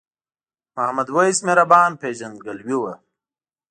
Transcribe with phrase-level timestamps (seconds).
[0.75, 2.93] محمد وېس مهربان پیژندګلوي وه.